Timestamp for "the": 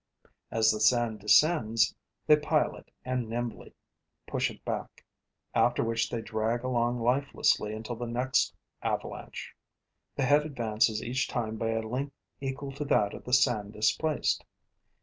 0.71-0.79, 7.95-8.07, 10.15-10.23, 13.25-13.33